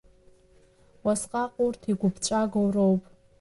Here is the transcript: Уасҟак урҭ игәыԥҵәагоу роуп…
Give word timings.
Уасҟак 1.05 1.51
урҭ 1.65 1.81
игәыԥҵәагоу 1.91 2.67
роуп… 2.75 3.01